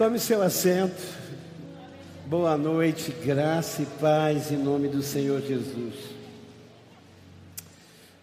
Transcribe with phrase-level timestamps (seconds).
[0.00, 1.02] Tome seu assento.
[2.24, 5.94] Boa noite, graça e paz em nome do Senhor Jesus.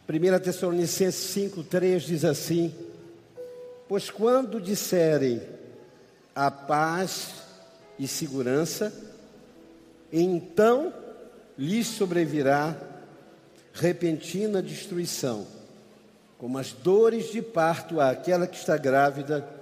[0.09, 2.73] 1 Tessalonicenses 5,3 diz assim:
[3.87, 5.39] Pois quando disserem
[6.33, 7.33] a paz
[7.99, 8.91] e segurança,
[10.11, 10.91] então
[11.55, 12.75] lhes sobrevirá
[13.71, 15.45] repentina destruição,
[16.39, 19.56] como as dores de parto àquela que está grávida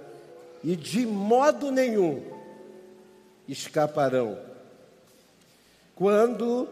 [0.66, 2.20] e de modo nenhum
[3.46, 4.36] escaparão.
[5.94, 6.68] Quando,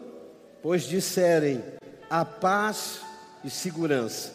[0.61, 1.63] pois, disserem
[2.09, 2.99] a paz
[3.41, 4.33] e segurança,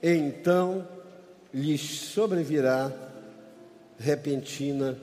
[0.00, 0.86] então
[1.52, 2.92] lhes sobrevirá
[3.98, 4.96] repentina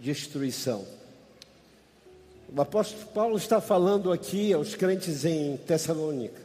[0.00, 0.82] destruição.
[2.48, 6.40] O apóstolo Paulo está falando aqui aos crentes em Tessalônica.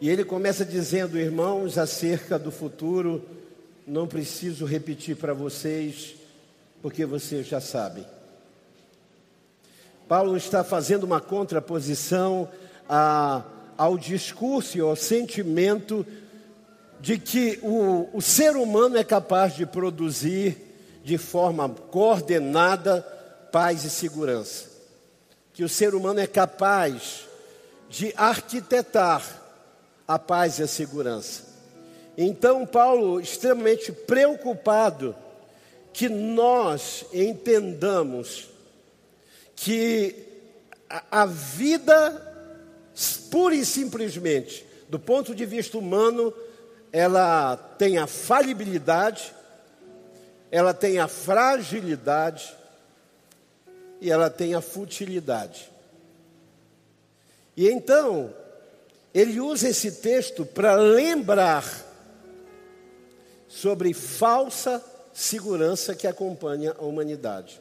[0.00, 3.22] E ele começa dizendo, irmãos, acerca do futuro
[3.86, 6.16] não preciso repetir para vocês,
[6.82, 8.04] porque vocês já sabem.
[10.08, 12.48] Paulo está fazendo uma contraposição
[12.88, 13.42] a,
[13.76, 16.04] ao discurso e ao sentimento
[17.00, 20.56] de que o, o ser humano é capaz de produzir
[21.04, 23.02] de forma coordenada
[23.52, 24.66] paz e segurança.
[25.52, 27.24] Que o ser humano é capaz
[27.88, 29.24] de arquitetar
[30.06, 31.45] a paz e a segurança.
[32.16, 35.14] Então, Paulo, extremamente preocupado,
[35.92, 38.48] que nós entendamos
[39.54, 40.14] que
[41.10, 42.22] a, vida,
[43.30, 46.32] pura e simplesmente, do ponto de vista humano,
[46.92, 49.34] ela tem a falibilidade,
[50.50, 52.54] ela tem a fragilidade
[54.00, 55.70] e ela tem a futilidade.
[57.56, 58.32] E então,
[59.14, 61.85] ele usa esse texto para lembrar
[63.56, 67.58] sobre falsa segurança que acompanha a humanidade.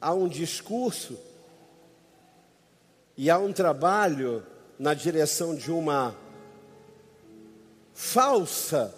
[0.00, 1.18] Há um discurso
[3.16, 4.46] e há um trabalho
[4.78, 6.16] na direção de uma
[7.94, 8.94] falsa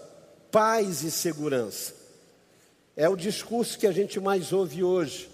[0.52, 1.94] paz e segurança.
[2.94, 5.30] É o discurso que a gente mais ouve hoje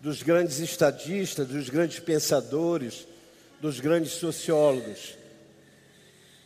[0.00, 3.06] dos grandes estadistas, dos grandes pensadores,
[3.60, 5.23] dos grandes sociólogos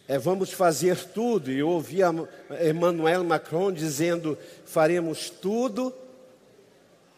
[0.09, 1.53] é, vamos fazer tudo.
[1.53, 2.11] E eu ouvi a
[2.67, 5.93] Emmanuel Macron dizendo: faremos tudo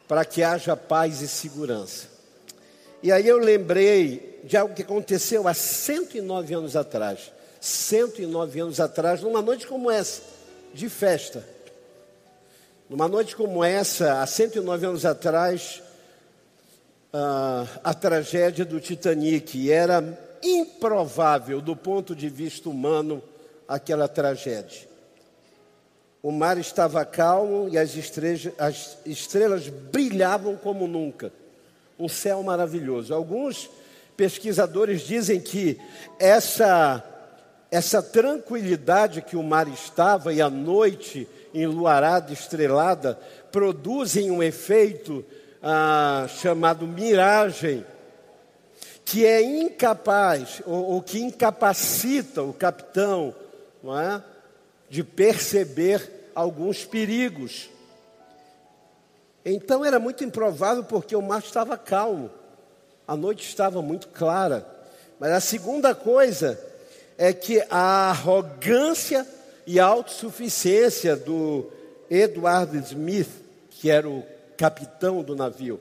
[0.08, 2.08] para que haja paz e segurança.
[3.00, 7.32] E aí eu lembrei de algo que aconteceu há 109 anos atrás.
[7.60, 10.22] 109 anos atrás, numa noite como essa,
[10.74, 11.46] de festa.
[12.88, 15.80] Numa noite como essa, há 109 anos atrás,
[17.14, 20.02] uh, a tragédia do Titanic era
[20.80, 23.22] improvável do ponto de vista humano
[23.68, 24.88] aquela tragédia.
[26.22, 31.30] O mar estava calmo e as estrelas, as estrelas brilhavam como nunca.
[31.98, 33.14] Um céu maravilhoso.
[33.14, 33.68] Alguns
[34.16, 35.78] pesquisadores dizem que
[36.18, 37.04] essa,
[37.70, 43.18] essa tranquilidade que o mar estava e a noite enluarada, estrelada,
[43.52, 45.24] produzem um efeito
[45.62, 47.84] ah, chamado miragem
[49.04, 53.34] que é incapaz, ou, ou que incapacita o capitão,
[53.84, 54.22] é?
[54.88, 57.70] de perceber alguns perigos.
[59.44, 62.30] Então era muito improvável porque o mar estava calmo,
[63.06, 64.66] a noite estava muito clara.
[65.18, 66.58] Mas a segunda coisa
[67.16, 69.26] é que a arrogância
[69.66, 71.70] e a autossuficiência do
[72.10, 73.28] Edward Smith,
[73.70, 74.24] que era o
[74.56, 75.78] capitão do navio,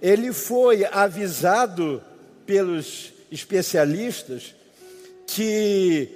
[0.00, 2.02] ele foi avisado
[2.46, 4.54] pelos especialistas
[5.26, 6.08] que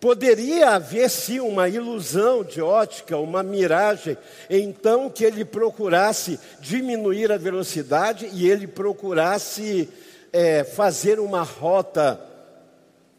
[0.00, 4.18] poderia haver sim uma ilusão de ótica, uma miragem,
[4.50, 9.88] então que ele procurasse diminuir a velocidade e ele procurasse
[10.30, 12.20] é, fazer uma rota,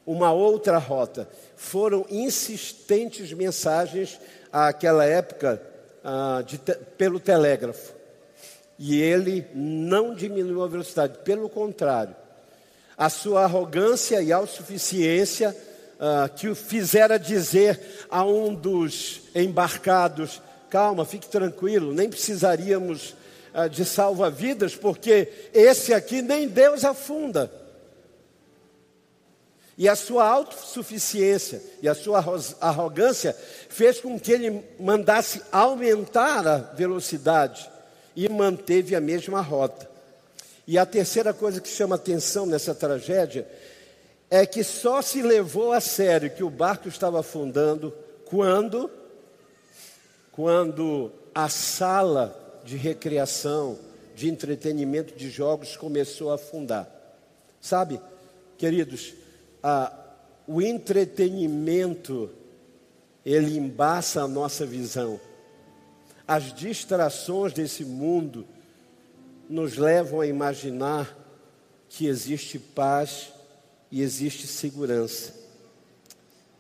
[0.06, 1.28] uma outra rota.
[1.56, 4.20] Foram insistentes mensagens
[4.52, 5.60] àquela época
[6.04, 6.44] ah,
[6.98, 7.96] pelo telégrafo.
[8.78, 12.16] E ele não diminuiu a velocidade, pelo contrário,
[12.98, 15.56] a sua arrogância e autossuficiência
[15.96, 23.16] uh, que o fizera dizer a um dos embarcados: calma, fique tranquilo, nem precisaríamos
[23.54, 27.52] uh, de salva-vidas, porque esse aqui nem Deus afunda.
[29.78, 32.24] E a sua autossuficiência e a sua
[32.62, 33.36] arrogância
[33.68, 37.70] fez com que ele mandasse aumentar a velocidade
[38.16, 39.95] e manteve a mesma rota.
[40.68, 43.48] E a terceira coisa que chama atenção nessa tragédia
[44.30, 47.94] é que só se levou a sério que o barco estava afundando
[48.26, 48.90] quando
[50.32, 53.80] quando a sala de recreação,
[54.14, 56.90] de entretenimento, de jogos começou a afundar.
[57.62, 58.02] Sabe,
[58.58, 59.14] queridos,
[59.64, 59.94] a,
[60.46, 62.30] o entretenimento
[63.26, 65.20] ele embaça a nossa visão.
[66.28, 68.46] As distrações desse mundo
[69.50, 71.16] nos levam a imaginar
[71.90, 73.34] que existe paz
[73.92, 75.34] e existe segurança.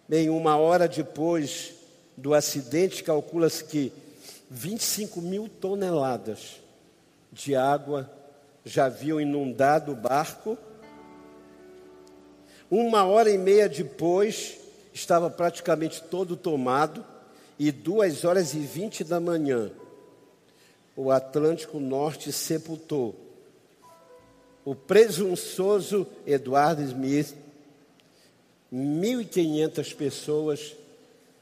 [0.07, 1.73] Bem, uma hora depois
[2.15, 3.91] do acidente, calcula-se que
[4.49, 6.61] 25 mil toneladas
[7.31, 8.09] de água
[8.63, 10.57] já haviam inundado o barco.
[12.69, 14.57] Uma hora e meia depois,
[14.93, 17.05] estava praticamente todo tomado,
[17.57, 19.71] e duas horas e vinte da manhã,
[20.95, 23.15] o Atlântico Norte sepultou
[24.63, 27.35] o presunçoso Eduardo Smith,
[28.73, 30.75] 1.500 pessoas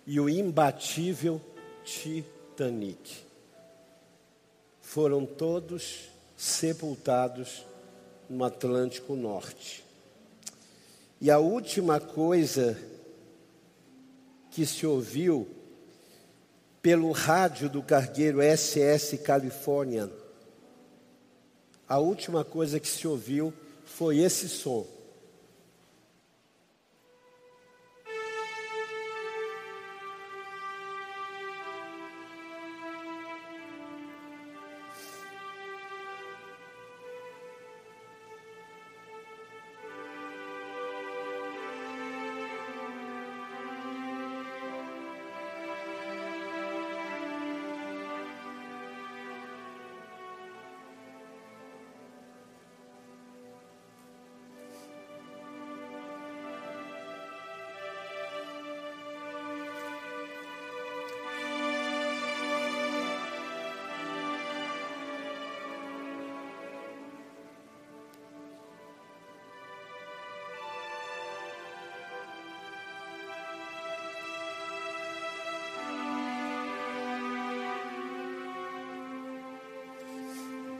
[0.05, 1.39] e o imbatível
[1.85, 3.23] Titanic.
[4.81, 7.65] Foram todos sepultados
[8.29, 9.83] no Atlântico Norte.
[11.21, 12.77] E a última coisa
[14.51, 15.47] que se ouviu
[16.83, 20.09] pelo rádio do cargueiro SS Californian,
[21.87, 23.53] a última coisa que se ouviu
[23.85, 24.85] foi esse som.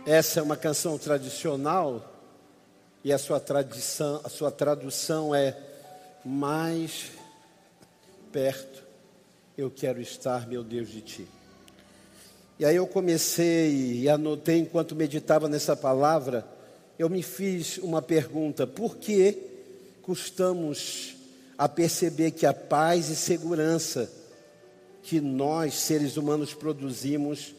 [0.06, 2.14] Essa é uma canção tradicional
[3.04, 5.58] e a sua tradição, a sua tradução é
[6.26, 7.12] mais
[8.32, 8.84] perto
[9.58, 11.28] eu quero estar, meu Deus, de ti.
[12.58, 16.46] E aí eu comecei e anotei enquanto meditava nessa palavra,
[16.98, 19.38] eu me fiz uma pergunta: por que
[20.02, 21.16] custamos
[21.58, 24.12] a perceber que a paz e segurança
[25.04, 27.54] que nós, seres humanos, produzimos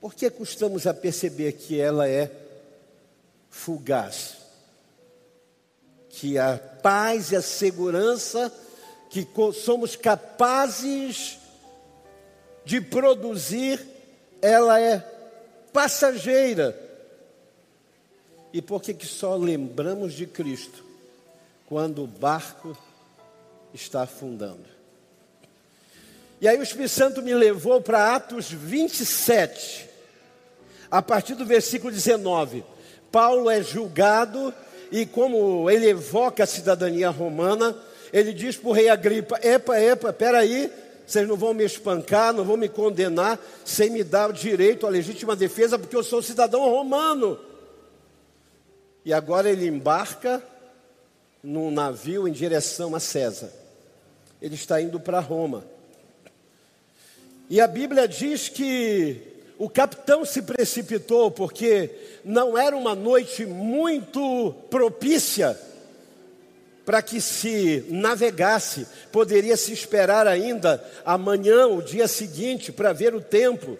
[0.00, 2.30] por que custamos a perceber que ela é
[3.50, 4.36] fugaz?
[6.08, 8.52] Que a paz e a segurança
[9.10, 11.38] que somos capazes
[12.64, 13.84] de produzir,
[14.42, 14.98] ela é
[15.72, 16.78] passageira.
[18.52, 20.84] E por que, que só lembramos de Cristo
[21.66, 22.76] quando o barco
[23.72, 24.64] está afundando?
[26.40, 29.87] E aí o Espírito Santo me levou para Atos 27,
[30.90, 32.64] a partir do versículo 19.
[33.10, 34.52] Paulo é julgado
[34.90, 37.76] e como ele evoca a cidadania romana,
[38.12, 40.70] ele diz para o rei Agripa: Epa, epa, peraí,
[41.06, 44.90] vocês não vão me espancar, não vão me condenar sem me dar o direito à
[44.90, 47.38] legítima defesa, porque eu sou cidadão romano.
[49.04, 50.42] E agora ele embarca
[51.42, 53.50] num navio em direção a César.
[54.40, 55.64] Ele está indo para Roma.
[57.50, 61.90] E a Bíblia diz que o capitão se precipitou porque
[62.24, 65.58] não era uma noite muito propícia
[66.86, 68.86] para que se navegasse.
[69.10, 73.76] Poderia se esperar ainda amanhã, o dia seguinte, para ver o tempo.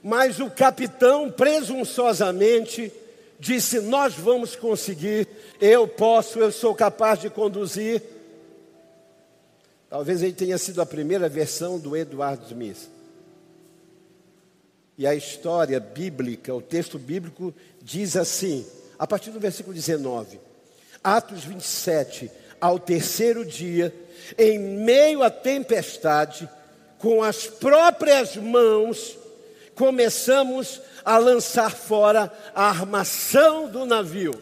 [0.00, 2.92] Mas o capitão presunçosamente
[3.38, 5.26] disse: Nós vamos conseguir,
[5.60, 8.00] eu posso, eu sou capaz de conduzir.
[9.90, 13.01] Talvez ele tenha sido a primeira versão do Eduardo Smith.
[15.02, 18.64] E a história bíblica, o texto bíblico diz assim,
[18.96, 20.38] a partir do versículo 19:
[21.02, 22.30] Atos 27,
[22.60, 23.92] ao terceiro dia,
[24.38, 26.48] em meio à tempestade,
[27.00, 29.18] com as próprias mãos,
[29.74, 34.40] começamos a lançar fora a armação do navio.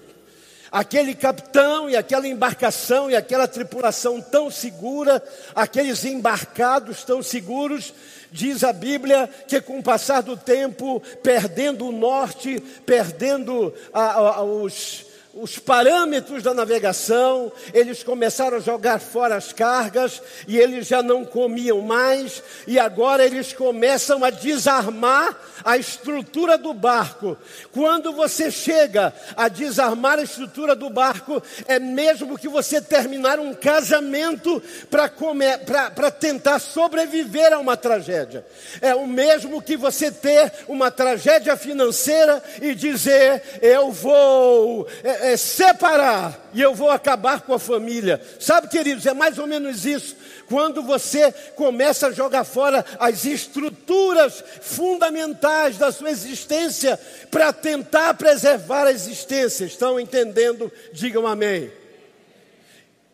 [0.71, 5.23] Aquele capitão e aquela embarcação e aquela tripulação tão segura,
[5.55, 7.93] aqueles embarcados tão seguros,
[8.33, 14.43] Diz a Bíblia que com o passar do tempo, perdendo o norte, perdendo a, a,
[14.45, 21.02] os, os parâmetros da navegação, eles começaram a jogar fora as cargas e eles já
[21.02, 27.37] não comiam mais, e agora eles começam a desarmar a estrutura do barco.
[27.72, 33.54] Quando você chega a desarmar a estrutura do barco, é mesmo que você terminar um
[33.54, 38.44] casamento para tentar sobreviver a uma tragédia.
[38.80, 44.88] É o mesmo que você ter uma tragédia financeira e dizer: Eu vou.
[45.21, 48.21] É, é, separar e eu vou acabar com a família.
[48.39, 50.17] Sabe, queridos, é mais ou menos isso.
[50.49, 56.99] Quando você começa a jogar fora as estruturas fundamentais da sua existência
[57.31, 59.65] para tentar preservar a existência.
[59.65, 60.73] Estão entendendo?
[60.93, 61.71] Digam amém.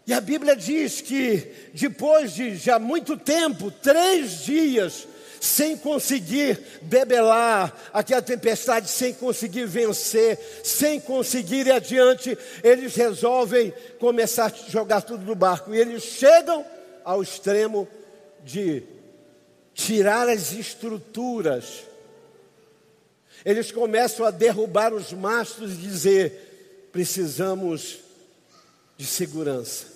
[0.06, 5.06] E a Bíblia diz que depois de já muito tempo, três dias,
[5.46, 14.46] sem conseguir debelar aquela tempestade, sem conseguir vencer, sem conseguir ir adiante, eles resolvem começar
[14.46, 15.74] a jogar tudo do barco.
[15.74, 16.64] E eles chegam
[17.04, 17.88] ao extremo
[18.44, 18.82] de
[19.72, 21.84] tirar as estruturas.
[23.44, 28.00] Eles começam a derrubar os mastros e dizer: precisamos
[28.96, 29.94] de segurança.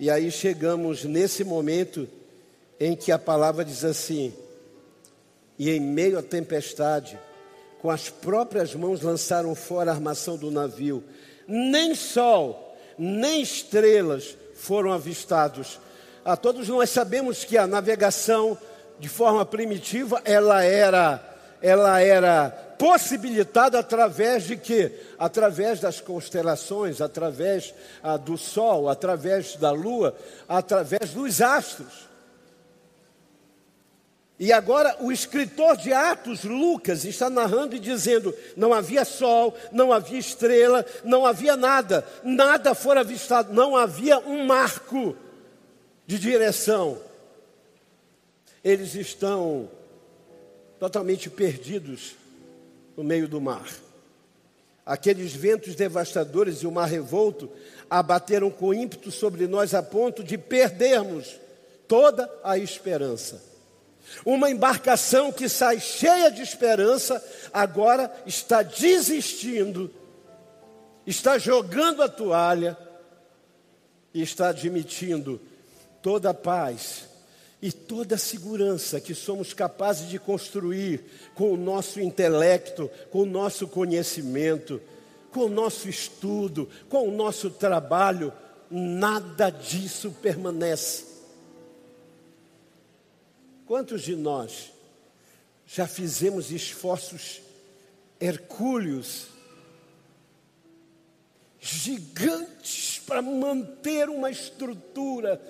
[0.00, 2.08] E aí chegamos nesse momento
[2.84, 4.34] em que a palavra diz assim:
[5.56, 7.18] E em meio à tempestade,
[7.80, 11.04] com as próprias mãos lançaram fora a armação do navio,
[11.46, 15.78] nem sol, nem estrelas foram avistados.
[16.24, 18.58] A todos nós sabemos que a navegação
[18.98, 21.28] de forma primitiva, ela era
[21.60, 24.92] ela era possibilitada através de quê?
[25.16, 27.72] Através das constelações, através
[28.02, 30.16] ah, do sol, através da lua,
[30.48, 32.11] através dos astros.
[34.42, 39.92] E agora o escritor de Atos, Lucas, está narrando e dizendo: não havia sol, não
[39.92, 45.16] havia estrela, não havia nada, nada fora avistado, não havia um marco
[46.08, 46.98] de direção.
[48.64, 49.70] Eles estão
[50.80, 52.16] totalmente perdidos
[52.96, 53.70] no meio do mar.
[54.84, 57.48] Aqueles ventos devastadores e o mar revolto
[57.88, 61.38] abateram com ímpeto sobre nós a ponto de perdermos
[61.86, 63.51] toda a esperança.
[64.24, 69.90] Uma embarcação que sai cheia de esperança, agora está desistindo,
[71.06, 72.76] está jogando a toalha
[74.14, 75.40] e está admitindo
[76.02, 77.08] toda a paz
[77.60, 81.04] e toda a segurança que somos capazes de construir
[81.34, 84.80] com o nosso intelecto, com o nosso conhecimento,
[85.30, 88.32] com o nosso estudo, com o nosso trabalho,
[88.70, 91.11] nada disso permanece.
[93.72, 94.70] Quantos de nós
[95.66, 97.40] já fizemos esforços
[98.20, 99.28] hercúleos,
[101.58, 105.40] gigantes, para manter uma estrutura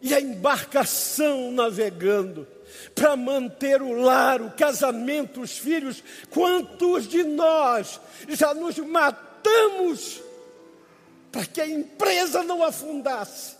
[0.00, 2.48] e a embarcação navegando?
[2.94, 6.02] para manter o lar, o casamento, os filhos.
[6.30, 10.22] Quantos de nós já nos matamos
[11.30, 13.54] para que a empresa não afundasse?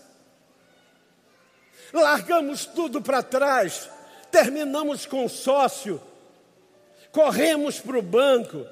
[1.93, 3.89] Largamos tudo para trás
[4.31, 6.01] terminamos com sócio,
[7.11, 8.65] corremos para o banco,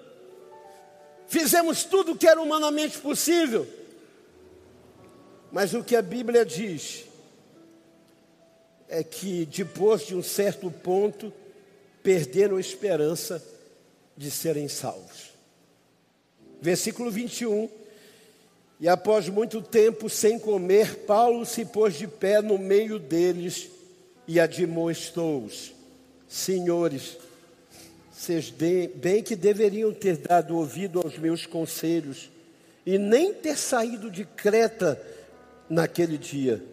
[1.27, 3.67] fizemos tudo o que era humanamente possível.
[5.51, 7.05] Mas o que a Bíblia diz
[8.87, 11.31] é que depois de um certo ponto,
[12.03, 13.43] perderam a esperança
[14.15, 15.31] de serem salvos.
[16.61, 17.69] Versículo 21.
[18.79, 23.69] E após muito tempo sem comer, Paulo se pôs de pé no meio deles
[24.27, 25.73] e admoestou-os:
[26.27, 27.17] Senhores,
[28.11, 32.29] vocês bem que deveriam ter dado ouvido aos meus conselhos
[32.85, 35.01] e nem ter saído de Creta
[35.69, 36.63] naquele dia,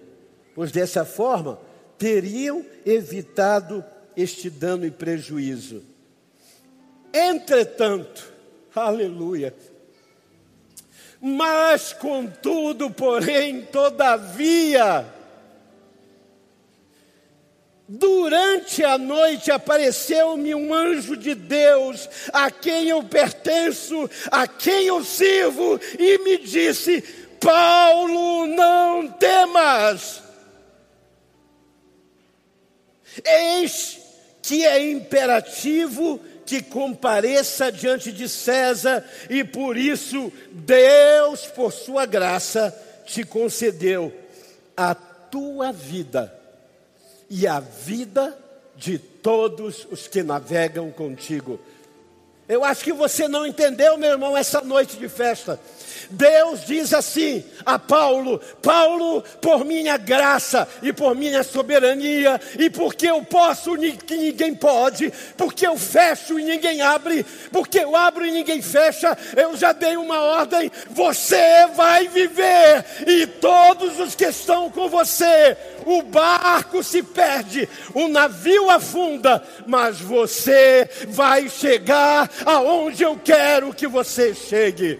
[0.54, 1.58] pois dessa forma
[1.98, 3.84] teriam evitado
[4.16, 5.82] este dano e prejuízo.
[7.12, 8.32] Entretanto,
[8.74, 9.54] aleluia,
[11.20, 15.06] mas contudo, porém, todavia,
[17.94, 25.04] Durante a noite apareceu-me um anjo de Deus, a quem eu pertenço, a quem eu
[25.04, 27.02] sirvo, e me disse:
[27.38, 30.22] Paulo, não temas.
[33.22, 33.98] Eis
[34.40, 42.74] que é imperativo que compareça diante de César, e por isso Deus, por sua graça,
[43.04, 44.10] te concedeu
[44.74, 46.40] a tua vida
[47.34, 48.38] e a vida
[48.76, 51.58] de todos os que navegam contigo.
[52.48, 55.60] Eu acho que você não entendeu, meu irmão, essa noite de festa.
[56.10, 63.06] Deus diz assim a Paulo: Paulo, por minha graça e por minha soberania, e porque
[63.06, 68.30] eu posso que ninguém pode, porque eu fecho e ninguém abre, porque eu abro e
[68.30, 74.68] ninguém fecha, eu já dei uma ordem: você vai viver, e todos os que estão
[74.70, 75.56] com você,
[75.86, 83.86] o barco se perde, o navio afunda, mas você vai chegar aonde eu quero que
[83.86, 84.98] você chegue.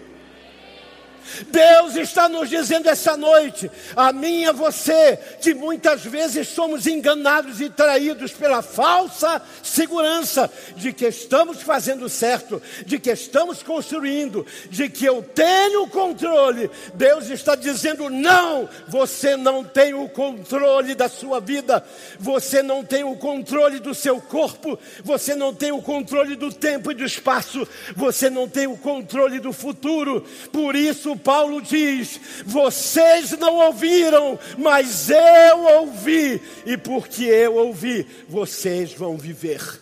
[1.49, 6.87] Deus está nos dizendo essa noite, a mim e a você, que muitas vezes somos
[6.87, 14.47] enganados e traídos pela falsa segurança de que estamos fazendo certo, de que estamos construindo,
[14.71, 16.71] de que eu tenho o controle.
[16.95, 21.85] Deus está dizendo: não, você não tem o controle da sua vida,
[22.19, 26.91] você não tem o controle do seu corpo, você não tem o controle do tempo
[26.91, 30.25] e do espaço, você não tem o controle do futuro.
[30.53, 38.93] Por isso, Paulo diz: Vocês não ouviram, mas eu ouvi, e porque eu ouvi, vocês
[38.93, 39.81] vão viver.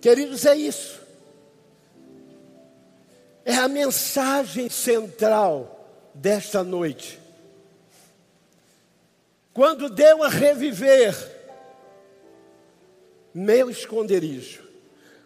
[0.00, 1.00] Queridos, é isso.
[3.44, 7.18] É a mensagem central desta noite.
[9.52, 11.16] Quando deu a reviver
[13.34, 14.62] meu esconderijo,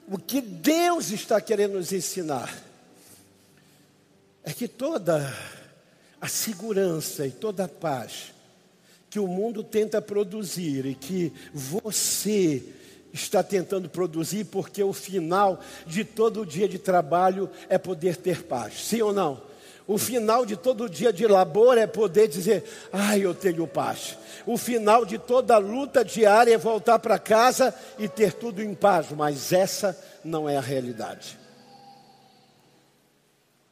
[0.08, 2.71] o que Deus está querendo nos ensinar
[4.44, 5.32] é que toda
[6.20, 8.32] a segurança e toda a paz
[9.10, 12.62] que o mundo tenta produzir e que você
[13.12, 18.86] está tentando produzir, porque o final de todo dia de trabalho é poder ter paz,
[18.86, 19.42] sim ou não?
[19.86, 24.16] O final de todo dia de labor é poder dizer, ai, eu tenho paz.
[24.46, 29.08] O final de toda luta diária é voltar para casa e ter tudo em paz,
[29.10, 31.41] mas essa não é a realidade.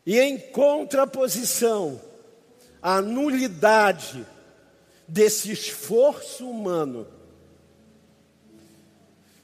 [0.04, 2.00] E em contraposição
[2.80, 4.26] à nulidade
[5.07, 7.07] desse esforço humano,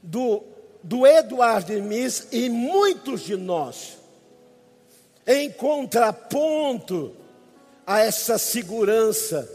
[0.03, 0.43] do,
[0.83, 3.99] do Eduardo Hermes e muitos de nós,
[5.27, 7.15] em contraponto
[7.85, 9.53] a essa segurança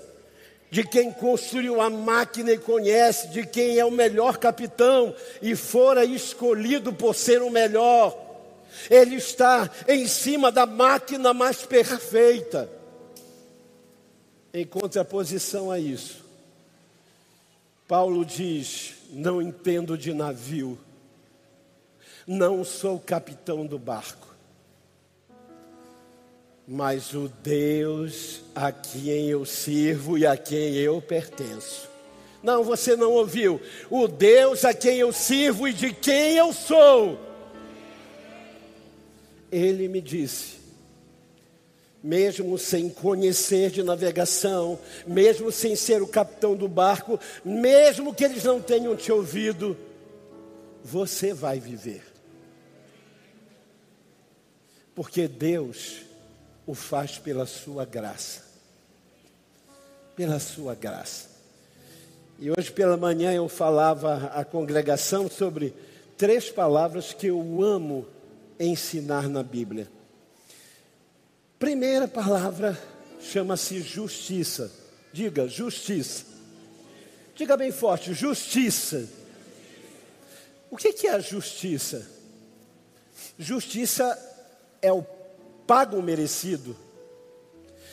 [0.69, 6.05] de quem construiu a máquina e conhece, de quem é o melhor capitão e fora
[6.05, 8.30] escolhido por ser o melhor
[8.89, 12.69] ele está em cima da máquina mais perfeita.
[14.53, 16.25] Em contraposição a isso,
[17.87, 20.77] Paulo diz: Não entendo de navio,
[22.27, 24.27] não sou capitão do barco,
[26.67, 31.89] mas o Deus a quem eu sirvo e a quem eu pertenço.
[32.43, 33.61] Não, você não ouviu.
[33.89, 37.30] O Deus a quem eu sirvo e de quem eu sou
[39.51, 40.61] ele me disse,
[42.03, 48.43] mesmo sem conhecer de navegação, mesmo sem ser o capitão do barco, mesmo que eles
[48.43, 49.77] não tenham te ouvido,
[50.83, 52.03] você vai viver.
[54.95, 56.01] Porque Deus
[56.65, 58.43] o faz pela sua graça.
[60.15, 61.29] Pela sua graça.
[62.39, 65.73] E hoje pela manhã eu falava à congregação sobre
[66.17, 68.07] três palavras que eu amo
[68.65, 69.89] ensinar na Bíblia.
[71.57, 72.79] Primeira palavra
[73.19, 74.71] chama-se justiça.
[75.13, 76.25] Diga, justiça.
[77.35, 79.07] Diga bem forte, justiça.
[80.69, 82.07] O que é a justiça?
[83.37, 84.17] Justiça
[84.81, 85.03] é o
[85.67, 86.75] pago merecido.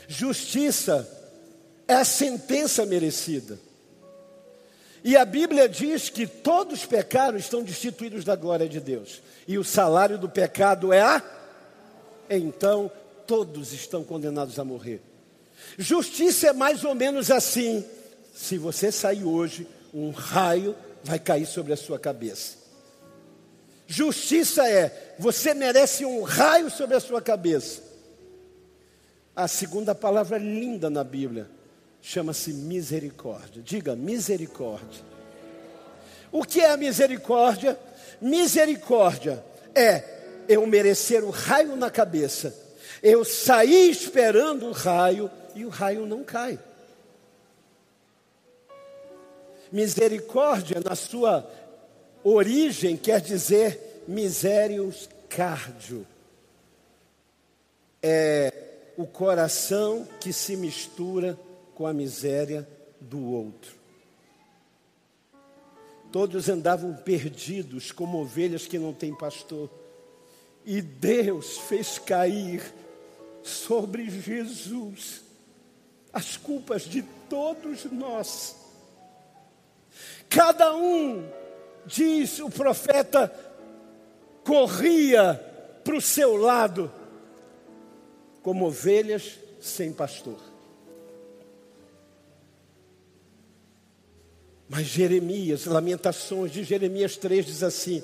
[0.06, 1.06] Justiça
[1.86, 3.58] é a sentença merecida.
[5.04, 9.22] E a Bíblia diz que todos os pecados estão destituídos da glória de Deus.
[9.46, 11.22] E o salário do pecado é a.
[12.28, 12.90] Então
[13.26, 15.00] todos estão condenados a morrer.
[15.76, 17.84] Justiça é mais ou menos assim:
[18.34, 22.58] se você sair hoje, um raio vai cair sobre a sua cabeça.
[23.86, 27.82] Justiça é, você merece um raio sobre a sua cabeça.
[29.34, 31.48] A segunda palavra linda na Bíblia
[32.08, 33.60] chama-se misericórdia.
[33.62, 35.04] Diga misericórdia.
[36.32, 37.78] O que é a misericórdia?
[38.18, 39.44] Misericórdia
[39.74, 42.56] é eu merecer o raio na cabeça,
[43.02, 46.58] eu sair esperando o raio e o raio não cai.
[49.70, 51.46] Misericórdia, na sua
[52.24, 56.06] origem, quer dizer misérios cardio.
[58.02, 58.50] É
[58.96, 61.38] o coração que se mistura
[61.78, 62.68] com a miséria
[63.00, 63.72] do outro.
[66.10, 69.70] Todos andavam perdidos como ovelhas que não têm pastor.
[70.66, 72.74] E Deus fez cair
[73.44, 75.22] sobre Jesus
[76.12, 78.56] as culpas de todos nós.
[80.28, 81.30] Cada um,
[81.86, 83.32] diz o profeta,
[84.44, 85.34] corria
[85.84, 86.90] para o seu lado,
[88.42, 90.47] como ovelhas sem pastor.
[94.68, 98.02] Mas Jeremias, Lamentações de Jeremias 3 diz assim: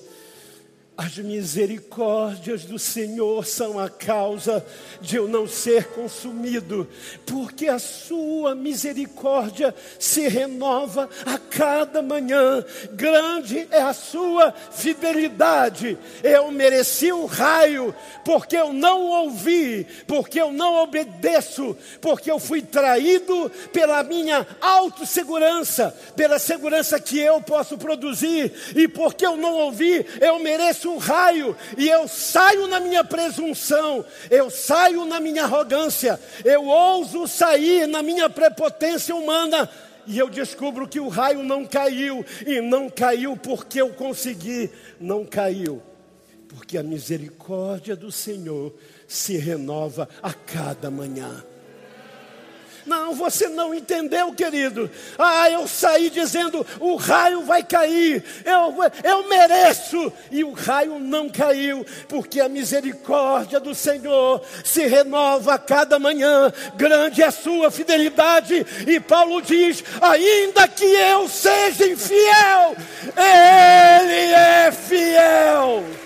[0.97, 4.65] as misericórdias do Senhor são a causa
[5.01, 6.89] de eu não ser consumido,
[7.27, 12.65] porque a sua misericórdia se renova a cada manhã.
[12.93, 15.99] Grande é a sua fidelidade.
[16.23, 17.93] Eu mereci o raio,
[18.25, 25.91] porque eu não ouvi, porque eu não obedeço, porque eu fui traído pela minha autossegurança,
[26.15, 31.57] pela segurança que eu posso produzir, e porque eu não ouvi, eu mereço um raio
[31.77, 38.03] e eu saio na minha presunção, eu saio na minha arrogância, eu ouso sair na
[38.03, 39.69] minha prepotência humana
[40.07, 44.71] e eu descubro que o raio não caiu e não caiu porque eu consegui,
[45.01, 45.83] não caiu
[46.55, 48.73] porque a misericórdia do Senhor
[49.09, 51.45] se renova a cada manhã.
[52.87, 54.91] Não, você não entendeu, querido.
[55.19, 60.13] Ah, eu saí dizendo: o raio vai cair, eu, eu mereço.
[60.31, 66.53] E o raio não caiu, porque a misericórdia do Senhor se renova a cada manhã.
[66.77, 68.67] Grande é a sua fidelidade.
[68.87, 72.77] E Paulo diz: ainda que eu seja infiel,
[73.17, 76.04] Ele é fiel.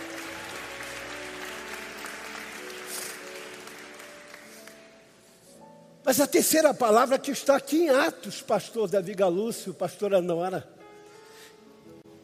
[6.09, 10.67] Mas a terceira palavra que está aqui em Atos, pastor Davi Galúcio, pastor Anora.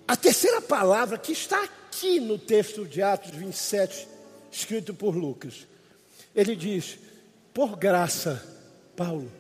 [0.08, 4.08] A terceira palavra que está aqui no texto de Atos 27,
[4.50, 5.66] escrito por Lucas.
[6.34, 6.96] Ele diz:
[7.52, 8.42] por graça,
[8.96, 9.30] Paulo.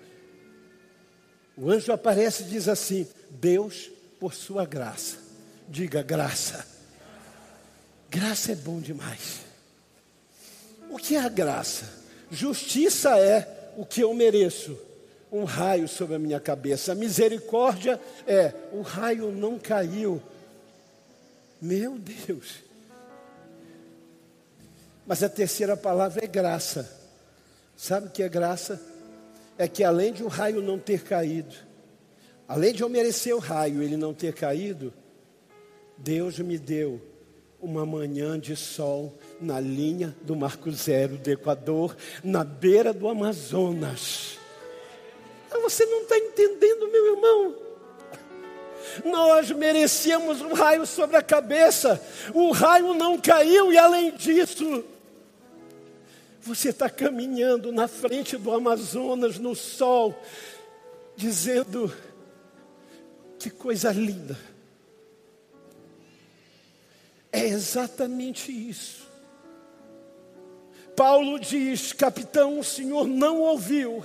[1.56, 5.16] O anjo aparece e diz assim: Deus, por sua graça.
[5.66, 6.66] Diga graça.
[8.10, 9.40] Graça é bom demais.
[10.90, 11.90] O que é a graça?
[12.30, 14.78] Justiça é o que eu mereço,
[15.30, 16.92] um raio sobre a minha cabeça.
[16.92, 20.22] A misericórdia é, o raio não caiu.
[21.60, 22.62] Meu Deus.
[25.06, 26.90] Mas a terceira palavra é graça.
[27.76, 28.80] Sabe o que é graça?
[29.58, 31.54] É que além de o raio não ter caído,
[32.48, 34.92] além de eu merecer o raio ele não ter caído,
[35.98, 37.00] Deus me deu
[37.64, 44.38] uma manhã de sol na linha do Marco Zero do Equador, na beira do Amazonas.
[45.50, 47.56] Ah, você não está entendendo, meu irmão?
[49.06, 52.00] Nós merecíamos um raio sobre a cabeça,
[52.34, 54.84] o raio não caiu, e além disso,
[56.42, 60.14] você está caminhando na frente do Amazonas, no sol,
[61.16, 61.90] dizendo:
[63.38, 64.53] que coisa linda
[67.34, 69.02] é exatamente isso.
[70.94, 74.04] Paulo diz: capitão, o senhor não ouviu.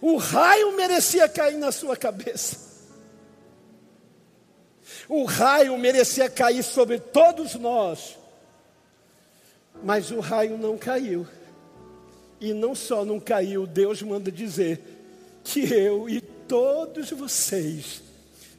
[0.00, 2.72] O raio merecia cair na sua cabeça.
[5.08, 8.16] O raio merecia cair sobre todos nós.
[9.82, 11.26] Mas o raio não caiu.
[12.40, 14.80] E não só não caiu, Deus manda dizer
[15.42, 18.02] que eu e todos vocês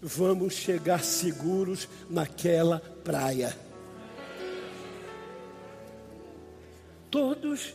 [0.02, 3.56] vamos chegar seguros naquela praia.
[7.12, 7.74] Todos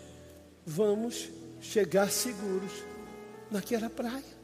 [0.66, 1.28] vamos
[1.60, 2.72] chegar seguros
[3.48, 4.40] naquela praia.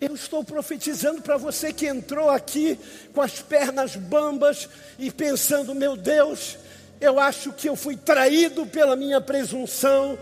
[0.00, 2.78] Eu estou profetizando para você que entrou aqui
[3.14, 6.56] com as pernas bambas e pensando: meu Deus,
[7.00, 10.18] eu acho que eu fui traído pela minha presunção,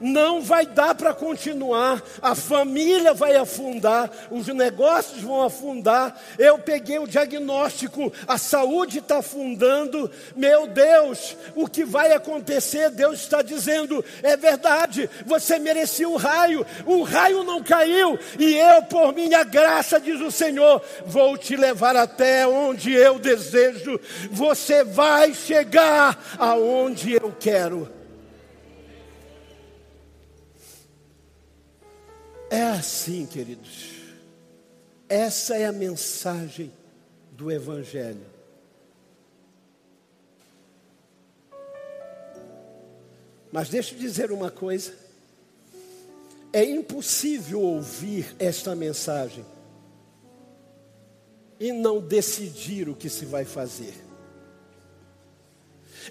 [0.00, 6.18] não vai dar para continuar, a família vai afundar, os negócios vão afundar.
[6.38, 10.10] Eu peguei o diagnóstico, a saúde está afundando.
[10.34, 12.90] Meu Deus, o que vai acontecer?
[12.90, 18.82] Deus está dizendo: é verdade, você merecia o raio, o raio não caiu, e eu,
[18.84, 24.00] por minha graça, diz o Senhor, vou te levar até onde eu desejo.
[24.30, 27.99] Você vai chegar aonde eu quero.
[32.50, 33.90] É assim, queridos.
[35.08, 36.72] Essa é a mensagem
[37.30, 38.26] do Evangelho.
[43.52, 44.92] Mas deixa eu dizer uma coisa.
[46.52, 49.46] É impossível ouvir esta mensagem
[51.60, 53.94] e não decidir o que se vai fazer.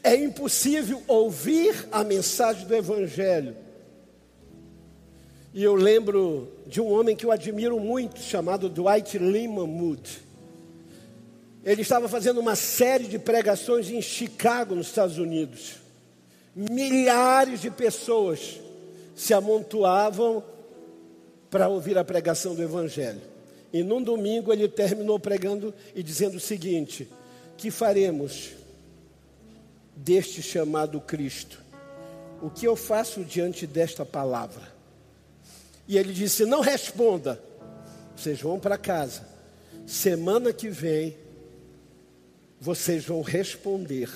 [0.01, 3.68] É impossível ouvir a mensagem do Evangelho.
[5.53, 10.21] E eu lembro de um homem que eu admiro muito, chamado Dwight Lyman Moody.
[11.63, 15.77] Ele estava fazendo uma série de pregações em Chicago, nos Estados Unidos.
[16.55, 18.59] Milhares de pessoas
[19.15, 20.43] se amontoavam
[21.49, 23.21] para ouvir a pregação do Evangelho.
[23.73, 27.07] E num domingo ele terminou pregando e dizendo o seguinte:
[27.57, 28.51] Que faremos
[29.95, 31.61] deste chamado Cristo?
[32.41, 34.78] O que eu faço diante desta palavra?
[35.89, 37.41] E ele disse: Não responda,
[38.15, 39.27] vocês vão para casa.
[39.87, 41.17] Semana que vem,
[42.61, 44.07] vocês vão responder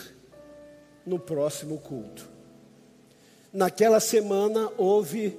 [1.03, 2.29] no próximo culto.
[3.51, 5.35] Naquela semana houve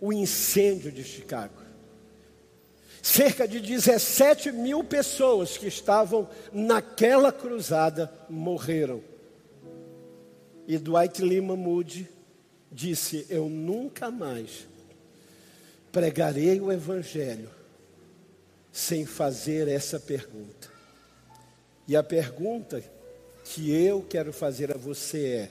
[0.00, 1.60] o incêndio de Chicago.
[3.02, 9.02] Cerca de 17 mil pessoas que estavam naquela cruzada morreram.
[10.68, 12.08] E Dwight Lima Moody
[12.70, 14.68] disse: Eu nunca mais
[15.98, 17.50] pregarei o Evangelho
[18.70, 20.70] sem fazer essa pergunta.
[21.88, 22.80] E a pergunta
[23.42, 25.50] que eu quero fazer a você é: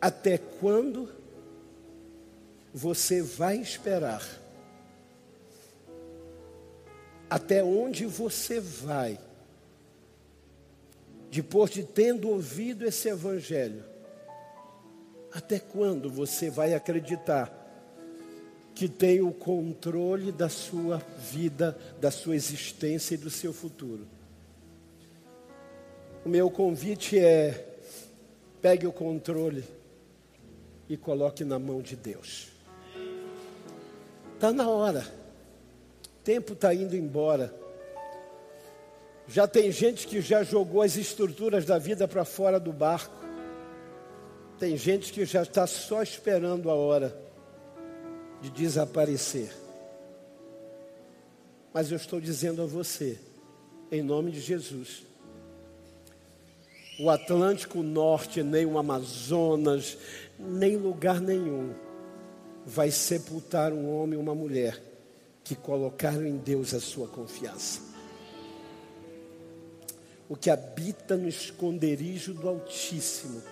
[0.00, 1.08] até quando
[2.72, 4.28] você vai esperar?
[7.30, 9.16] Até onde você vai?
[11.30, 13.93] Depois de tendo ouvido esse evangelho,
[15.34, 17.60] até quando você vai acreditar
[18.72, 24.06] que tem o controle da sua vida, da sua existência e do seu futuro.
[26.24, 27.76] O meu convite é:
[28.62, 29.64] pegue o controle
[30.88, 32.48] e coloque na mão de Deus.
[34.34, 35.04] Está na hora,
[36.06, 37.54] o tempo está indo embora.
[39.26, 43.23] Já tem gente que já jogou as estruturas da vida para fora do barco.
[44.58, 47.16] Tem gente que já está só esperando a hora
[48.40, 49.52] de desaparecer.
[51.72, 53.18] Mas eu estou dizendo a você,
[53.90, 55.02] em nome de Jesus,
[57.00, 59.98] o Atlântico Norte, nem o Amazonas,
[60.38, 61.74] nem lugar nenhum
[62.64, 64.80] vai sepultar um homem e uma mulher
[65.42, 67.82] que colocaram em Deus a sua confiança.
[70.28, 73.42] O que habita no esconderijo do Altíssimo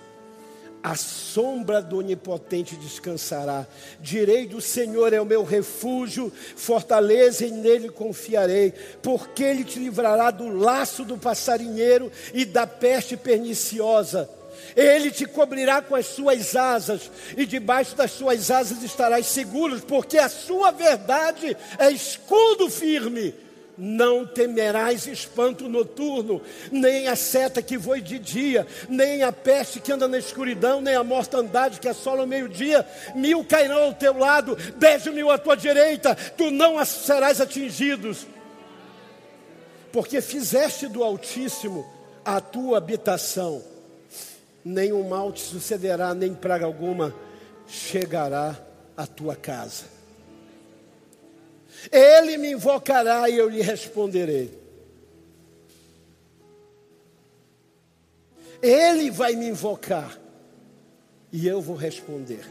[0.82, 3.66] a sombra do Onipotente descansará.
[4.00, 10.30] Direi do Senhor é o meu refúgio, fortaleza e nele confiarei, porque ele te livrará
[10.30, 14.28] do laço do passarinheiro e da peste perniciosa.
[14.74, 20.18] Ele te cobrirá com as suas asas, e debaixo das suas asas estarás seguro, porque
[20.18, 23.34] a sua verdade é escudo firme
[23.76, 29.92] não temerás espanto noturno, nem a seta que voe de dia, nem a peste que
[29.92, 32.86] anda na escuridão, nem a mortandade que assola o meio-dia.
[33.14, 38.26] Mil cairão ao teu lado, dez mil à tua direita, tu não serás atingidos.
[39.90, 41.86] Porque fizeste do Altíssimo
[42.24, 43.62] a tua habitação,
[44.64, 47.14] nenhum mal te sucederá, nem praga alguma
[47.66, 48.56] chegará
[48.96, 50.01] à tua casa.
[51.90, 54.62] Ele me invocará e eu lhe responderei.
[58.62, 60.18] Ele vai me invocar
[61.32, 62.44] e eu vou responder.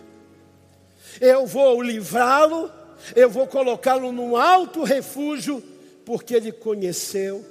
[1.20, 2.70] Eu vou livrá-lo,
[3.15, 5.63] eu vou colocá-lo num alto refúgio,
[6.06, 7.46] porque ele conheceu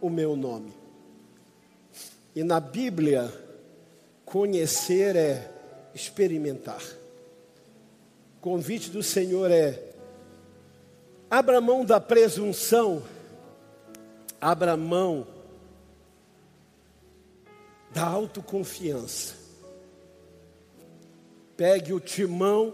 [0.00, 0.72] o meu nome.
[2.36, 3.32] E na Bíblia,
[4.24, 5.50] conhecer é
[5.94, 6.82] experimentar.
[8.36, 9.87] O convite do Senhor é
[11.30, 13.02] Abra mão da presunção,
[14.40, 15.26] abra mão
[17.90, 19.34] da autoconfiança.
[21.54, 22.72] Pegue o timão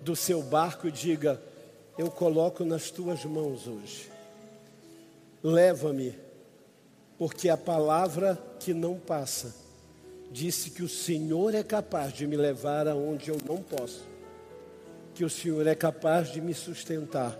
[0.00, 1.42] do seu barco e diga:
[1.98, 4.08] Eu coloco nas tuas mãos hoje.
[5.42, 6.16] Leva-me,
[7.18, 9.56] porque a palavra que não passa
[10.30, 14.09] disse que o Senhor é capaz de me levar aonde eu não posso
[15.20, 17.38] que o Senhor é capaz de me sustentar,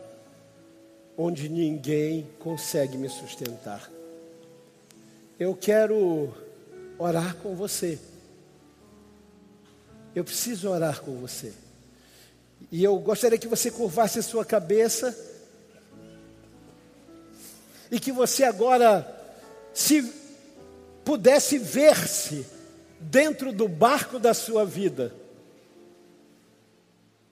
[1.17, 3.91] onde ninguém consegue me sustentar.
[5.39, 6.31] Eu quero
[6.99, 7.99] orar com você.
[10.15, 11.55] Eu preciso orar com você.
[12.71, 15.19] E eu gostaria que você curvasse a sua cabeça
[17.91, 19.09] e que você agora,
[19.73, 20.03] se
[21.03, 22.45] pudesse ver-se
[23.01, 25.15] dentro do barco da sua vida,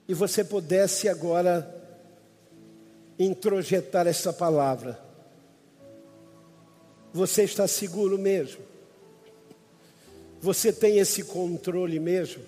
[0.09, 1.71] e você pudesse agora
[3.19, 4.99] introjetar essa palavra.
[7.13, 8.63] Você está seguro mesmo?
[10.41, 12.43] Você tem esse controle mesmo?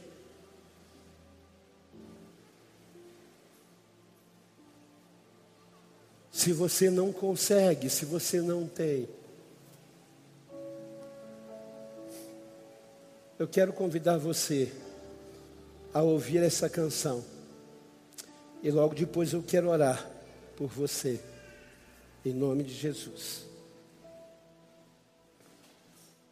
[6.32, 9.08] Se você não consegue, se você não tem,
[13.38, 14.71] eu quero convidar você
[15.93, 17.24] a ouvir essa canção.
[18.63, 20.10] E logo depois eu quero orar
[20.56, 21.19] por você,
[22.26, 23.51] em nome de Jesus.